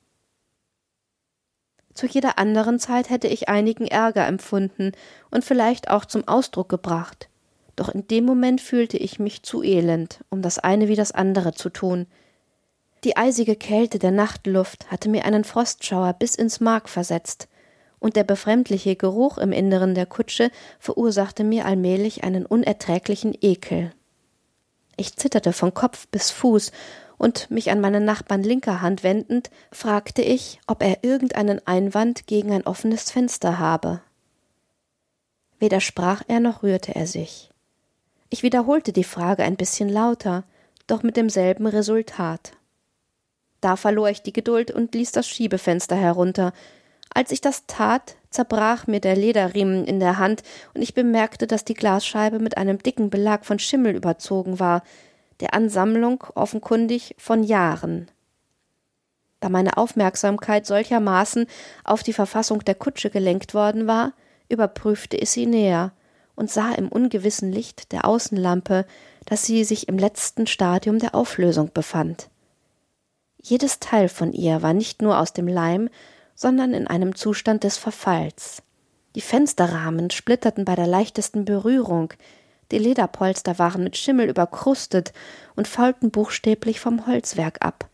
[1.95, 4.91] Zu jeder anderen Zeit hätte ich einigen Ärger empfunden
[5.31, 7.29] und vielleicht auch zum Ausdruck gebracht.
[7.77, 11.55] Doch in dem Moment fühlte ich mich zu elend, um das eine wie das andere
[11.55, 12.09] zu tun.
[13.05, 17.47] Die eisige Kälte der Nachtluft hatte mir einen Frostschauer bis ins Mark versetzt,
[17.99, 23.93] und der befremdliche Geruch im Inneren der Kutsche verursachte mir allmählich einen unerträglichen Ekel.
[24.97, 26.73] Ich zitterte von Kopf bis Fuß
[27.19, 32.53] und mich an meinen Nachbarn linker Hand wendend, fragte ich, ob er irgendeinen Einwand gegen
[32.53, 34.01] ein offenes Fenster habe.
[35.59, 37.51] Weder sprach er noch rührte er sich.
[38.31, 40.45] Ich wiederholte die Frage ein bisschen lauter,
[40.87, 42.53] doch mit demselben Resultat.
[43.61, 46.53] Da verlor ich die Geduld und ließ das Schiebefenster herunter.
[47.13, 50.43] Als ich das tat, zerbrach mir der Lederriemen in der Hand,
[50.75, 54.83] und ich bemerkte, dass die Glasscheibe mit einem dicken Belag von Schimmel überzogen war,
[55.41, 58.11] der Ansammlung offenkundig von Jahren.
[59.41, 61.47] Da meine Aufmerksamkeit solchermaßen
[61.85, 64.13] auf die Verfassung der Kutsche gelenkt worden war,
[64.49, 65.93] überprüfte ich sie näher
[66.35, 68.85] und sah im ungewissen Licht der Außenlampe,
[69.27, 72.31] dass sie sich im letzten Stadium der Auflösung befand.
[73.41, 75.89] Jedes Teil von ihr war nicht nur aus dem Leim,
[76.39, 78.63] sondern in einem Zustand des Verfalls.
[79.17, 82.13] Die Fensterrahmen splitterten bei der leichtesten Berührung,
[82.71, 85.13] die Lederpolster waren mit Schimmel überkrustet
[85.57, 87.89] und faulten buchstäblich vom Holzwerk ab.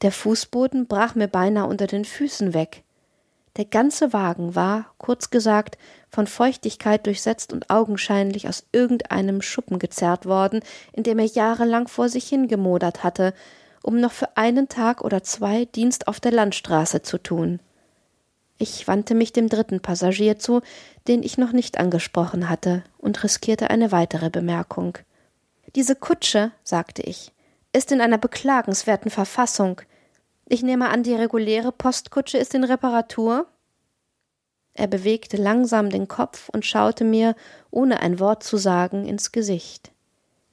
[0.00, 2.82] Der Fußboden brach mir beinahe unter den Füßen weg.
[3.56, 5.78] Der ganze Wagen war, kurz gesagt,
[6.10, 12.08] von Feuchtigkeit durchsetzt und augenscheinlich aus irgendeinem Schuppen gezerrt worden, in dem er jahrelang vor
[12.08, 13.34] sich hingemodert hatte,
[13.82, 17.60] um noch für einen Tag oder zwei Dienst auf der Landstraße zu tun.
[18.58, 20.60] Ich wandte mich dem dritten Passagier zu,
[21.08, 24.98] den ich noch nicht angesprochen hatte, und riskierte eine weitere Bemerkung.
[25.74, 27.32] Diese Kutsche, sagte ich,
[27.72, 29.80] ist in einer beklagenswerten Verfassung.
[30.46, 33.46] Ich nehme an, die reguläre Postkutsche ist in Reparatur?
[34.74, 37.34] Er bewegte langsam den Kopf und schaute mir,
[37.70, 39.92] ohne ein Wort zu sagen, ins Gesicht.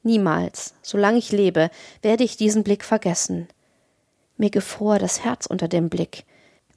[0.02, 1.70] Niemals, solange ich lebe,
[2.02, 3.48] werde ich diesen Blick vergessen.
[4.36, 6.24] Mir gefror das Herz unter dem Blick,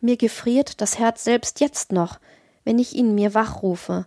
[0.02, 2.20] mir gefriert das Herz selbst jetzt noch,
[2.66, 4.06] wenn ich ihn mir wachrufe.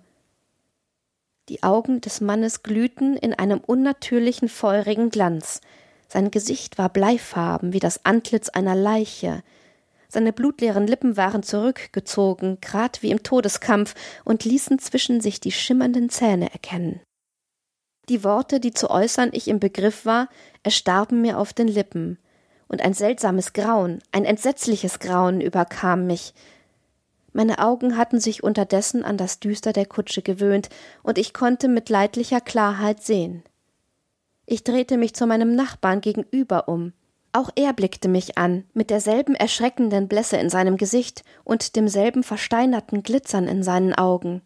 [1.48, 5.62] Die Augen des Mannes glühten in einem unnatürlichen feurigen Glanz.
[6.06, 9.42] Sein Gesicht war bleifarben wie das Antlitz einer Leiche.
[10.08, 13.94] Seine blutleeren Lippen waren zurückgezogen, grad wie im Todeskampf,
[14.24, 17.00] und ließen zwischen sich die schimmernden Zähne erkennen.
[18.08, 20.28] Die Worte, die zu äußern ich im Begriff war,
[20.62, 22.18] erstarben mir auf den Lippen
[22.68, 26.34] und ein seltsames Grauen, ein entsetzliches Grauen überkam mich.
[27.32, 30.68] Meine Augen hatten sich unterdessen an das Düster der Kutsche gewöhnt,
[31.02, 33.42] und ich konnte mit leidlicher Klarheit sehen.
[34.46, 36.92] Ich drehte mich zu meinem Nachbarn gegenüber um.
[37.32, 43.02] Auch er blickte mich an, mit derselben erschreckenden Blässe in seinem Gesicht und demselben versteinerten
[43.02, 44.40] Glitzern in seinen Augen.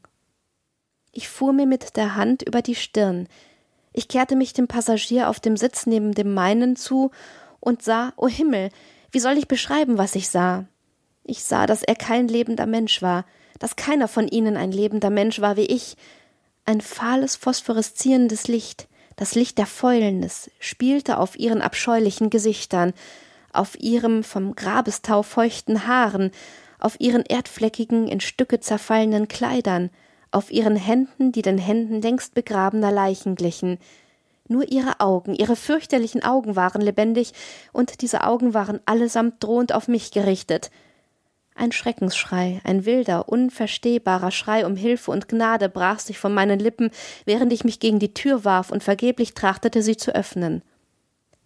[1.13, 3.29] Ich fuhr mir mit der Hand über die Stirn.
[3.93, 7.11] Ich kehrte mich dem Passagier auf dem Sitz neben dem meinen zu
[7.59, 8.71] und sah, o oh Himmel,
[9.11, 10.67] wie soll ich beschreiben, was ich sah?
[11.25, 13.25] Ich sah, dass er kein lebender Mensch war,
[13.59, 15.97] dass keiner von ihnen ein lebender Mensch war wie ich.
[16.65, 22.93] Ein fahles, phosphoreszierendes Licht, das Licht der Fäulnis, spielte auf ihren abscheulichen Gesichtern,
[23.53, 26.31] auf ihrem vom Grabestau feuchten Haaren,
[26.79, 29.91] auf ihren erdfleckigen, in Stücke zerfallenen Kleidern,
[30.31, 33.79] auf ihren Händen, die den Händen längst begrabener Leichen glichen.
[34.49, 37.33] Nur ihre Augen, ihre fürchterlichen Augen waren lebendig,
[37.73, 40.71] und diese Augen waren allesamt drohend auf mich gerichtet.
[41.55, 46.91] Ein Schreckensschrei, ein wilder, unverstehbarer Schrei um Hilfe und Gnade brach sich von meinen Lippen,
[47.27, 50.63] während ich mich gegen die Tür warf und vergeblich trachtete, sie zu öffnen.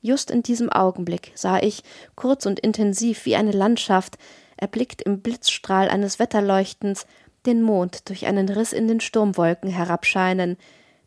[0.03, 1.83] Just in diesem Augenblick sah ich,
[2.15, 4.19] kurz und intensiv wie eine Landschaft,
[4.57, 7.07] erblickt im Blitzstrahl eines Wetterleuchtens,
[7.47, 10.57] den Mond durch einen Riss in den Sturmwolken herabscheinen,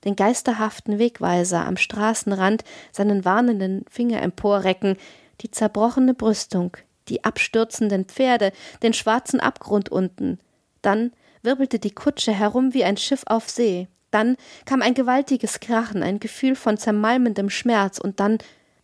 [0.05, 4.97] den geisterhaften Wegweiser am Straßenrand seinen warnenden Finger emporrecken,
[5.41, 6.77] die zerbrochene Brüstung,
[7.09, 8.51] die abstürzenden Pferde,
[8.83, 10.39] den schwarzen Abgrund unten.
[10.81, 11.11] Dann
[11.41, 13.87] wirbelte die Kutsche herum wie ein Schiff auf See.
[14.11, 18.37] Dann kam ein gewaltiges Krachen, ein Gefühl von zermalmendem Schmerz und dann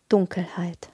[0.08, 0.90] Dunkelheit.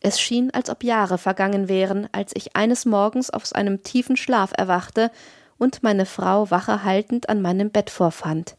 [0.00, 4.52] Es schien, als ob Jahre vergangen wären, als ich eines Morgens aus einem tiefen Schlaf
[4.56, 5.10] erwachte
[5.58, 8.56] und meine Frau wache haltend an meinem Bett vorfand.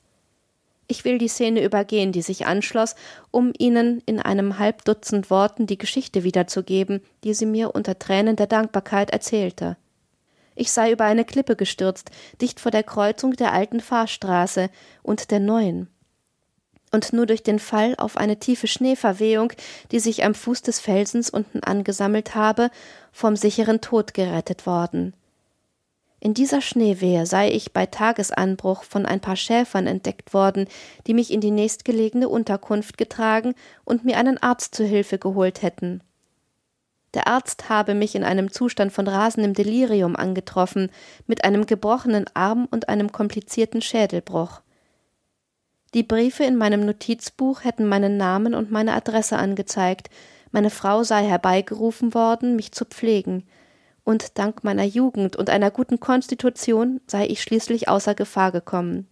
[0.87, 2.95] Ich will die Szene übergehen, die sich anschloss,
[3.31, 8.47] um Ihnen in einem Halbdutzend Worten die Geschichte wiederzugeben, die sie mir unter Tränen der
[8.47, 9.77] Dankbarkeit erzählte.
[10.53, 12.11] Ich sei über eine Klippe gestürzt,
[12.41, 14.69] dicht vor der Kreuzung der alten Fahrstraße
[15.01, 15.87] und der neuen
[16.91, 19.53] und nur durch den Fall auf eine tiefe Schneeverwehung,
[19.91, 22.69] die sich am Fuß des Felsens unten angesammelt habe,
[23.11, 25.13] vom sicheren Tod gerettet worden.
[26.23, 30.67] In dieser Schneewehe sei ich bei Tagesanbruch von ein paar Schäfern entdeckt worden,
[31.07, 36.01] die mich in die nächstgelegene Unterkunft getragen und mir einen Arzt zu Hilfe geholt hätten.
[37.15, 40.91] Der Arzt habe mich in einem Zustand von rasendem Delirium angetroffen,
[41.25, 44.61] mit einem gebrochenen Arm und einem komplizierten Schädelbruch.
[45.93, 50.09] Die Briefe in meinem Notizbuch hätten meinen Namen und meine Adresse angezeigt,
[50.51, 53.45] meine Frau sei herbeigerufen worden, mich zu pflegen,
[54.03, 59.07] und dank meiner Jugend und einer guten Konstitution sei ich schließlich außer Gefahr gekommen.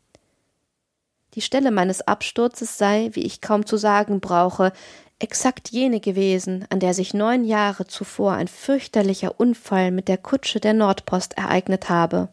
[1.36, 4.74] Die Stelle meines Absturzes sei, wie ich kaum zu sagen brauche,
[5.20, 10.60] exakt jene gewesen, an der sich neun Jahre zuvor ein fürchterlicher Unfall mit der Kutsche
[10.60, 12.30] der Nordpost ereignet habe.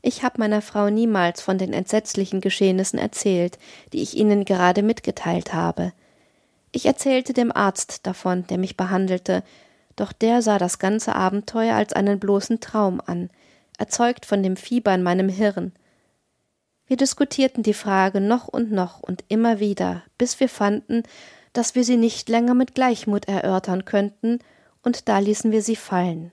[0.00, 3.58] Ich habe meiner Frau niemals von den entsetzlichen Geschehnissen erzählt,
[3.92, 5.92] die ich Ihnen gerade mitgeteilt habe.
[6.70, 9.42] Ich erzählte dem Arzt davon, der mich behandelte,
[9.96, 13.30] doch der sah das ganze Abenteuer als einen bloßen Traum an,
[13.78, 15.72] erzeugt von dem Fieber in meinem Hirn.
[16.86, 21.02] Wir diskutierten die Frage noch und noch und immer wieder, bis wir fanden,
[21.52, 24.38] dass wir sie nicht länger mit Gleichmut erörtern könnten,
[24.82, 26.30] und da ließen wir sie fallen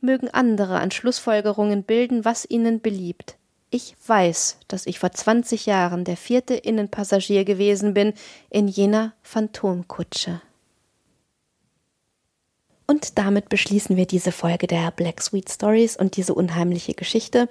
[0.00, 3.36] mögen andere an Schlussfolgerungen bilden, was ihnen beliebt.
[3.70, 8.14] Ich weiß, dass ich vor zwanzig Jahren der vierte Innenpassagier gewesen bin
[8.50, 10.40] in jener Phantomkutsche.
[12.88, 17.48] Und damit beschließen wir diese Folge der Black Sweet Stories und diese unheimliche Geschichte.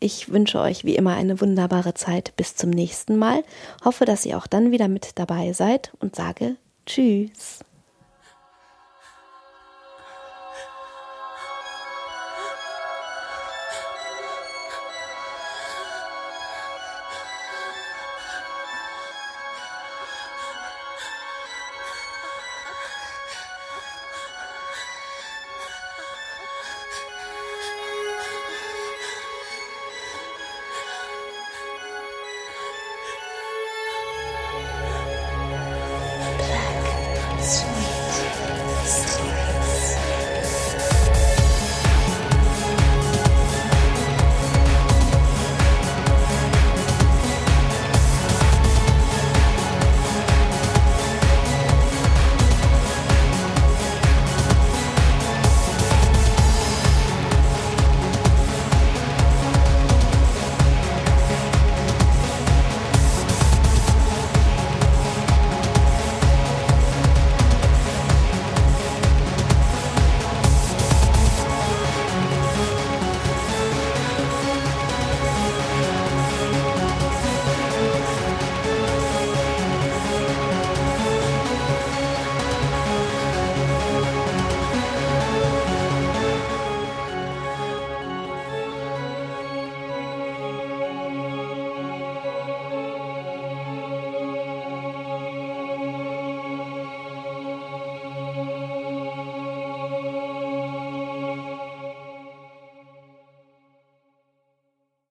[0.00, 3.42] Ich wünsche euch wie immer eine wunderbare Zeit bis zum nächsten Mal,
[3.82, 7.60] hoffe, dass ihr auch dann wieder mit dabei seid und sage Tschüss.